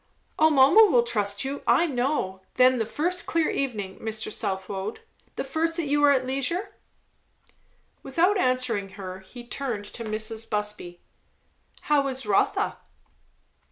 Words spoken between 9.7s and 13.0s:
to Mrs. Busby. "How is Rotha?"